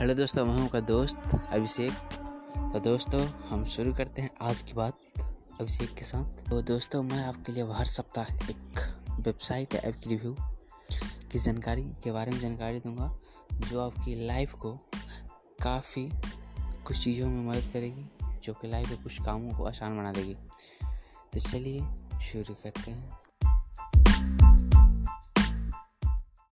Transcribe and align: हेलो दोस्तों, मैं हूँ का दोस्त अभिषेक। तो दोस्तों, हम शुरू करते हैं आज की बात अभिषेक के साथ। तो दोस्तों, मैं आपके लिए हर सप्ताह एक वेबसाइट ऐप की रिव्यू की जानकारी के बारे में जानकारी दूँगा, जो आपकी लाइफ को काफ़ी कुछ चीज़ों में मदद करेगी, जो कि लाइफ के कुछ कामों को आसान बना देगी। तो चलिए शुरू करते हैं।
हेलो 0.00 0.14
दोस्तों, 0.14 0.44
मैं 0.46 0.54
हूँ 0.54 0.68
का 0.68 0.80
दोस्त 0.80 1.18
अभिषेक। 1.50 1.92
तो 2.72 2.80
दोस्तों, 2.80 3.26
हम 3.26 3.64
शुरू 3.64 3.94
करते 3.94 4.22
हैं 4.22 4.30
आज 4.40 4.62
की 4.62 4.72
बात 4.72 4.94
अभिषेक 5.60 5.94
के 5.94 6.04
साथ। 6.04 6.50
तो 6.50 6.62
दोस्तों, 6.62 7.02
मैं 7.02 7.24
आपके 7.24 7.52
लिए 7.52 7.64
हर 7.72 7.84
सप्ताह 7.84 8.24
एक 8.50 8.94
वेबसाइट 9.20 9.74
ऐप 9.74 9.94
की 9.94 10.10
रिव्यू 10.10 10.36
की 11.32 11.38
जानकारी 11.38 11.82
के 11.82 12.12
बारे 12.12 12.32
में 12.32 12.40
जानकारी 12.40 12.80
दूँगा, 12.80 13.18
जो 13.52 13.80
आपकी 13.80 14.26
लाइफ 14.26 14.52
को 14.52 14.72
काफ़ी 15.62 16.10
कुछ 16.84 17.04
चीज़ों 17.04 17.28
में 17.28 17.44
मदद 17.44 17.72
करेगी, 17.72 18.04
जो 18.42 18.52
कि 18.52 18.68
लाइफ 18.68 18.88
के 18.88 18.96
कुछ 18.96 19.22
कामों 19.22 19.52
को 19.52 19.64
आसान 19.64 19.98
बना 19.98 20.12
देगी। 20.12 20.36
तो 21.34 21.40
चलिए 21.40 21.82
शुरू 22.22 22.54
करते 22.54 22.90
हैं। 22.90 23.18